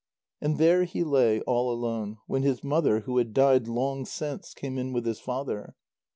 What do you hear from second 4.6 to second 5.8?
in with his father.